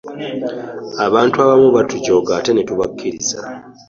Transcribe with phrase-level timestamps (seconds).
[1.05, 3.37] abantu abamu batujooga ate ne tubakkiriza.